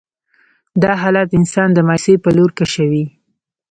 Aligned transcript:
دا 0.81 0.91
حالات 1.01 1.29
انسان 1.39 1.69
د 1.73 1.79
مايوسي 1.87 2.15
په 2.23 2.29
لور 2.37 2.51
کشوي. 2.59 3.05